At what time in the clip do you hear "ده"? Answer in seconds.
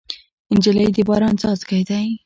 1.89-1.99